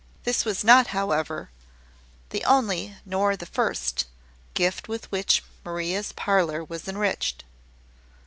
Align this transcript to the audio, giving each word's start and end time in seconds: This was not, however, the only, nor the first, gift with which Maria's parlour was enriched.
This 0.23 0.45
was 0.45 0.63
not, 0.63 0.87
however, 0.97 1.51
the 2.31 2.43
only, 2.45 2.95
nor 3.05 3.37
the 3.37 3.45
first, 3.45 4.05
gift 4.55 4.87
with 4.87 5.05
which 5.11 5.43
Maria's 5.63 6.11
parlour 6.11 6.63
was 6.63 6.87
enriched. 6.87 7.43